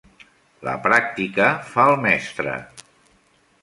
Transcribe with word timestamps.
La 0.67 0.73
pràctica 0.85 1.51
fa 1.75 1.87
el 1.93 2.03
mestre. 2.09 2.59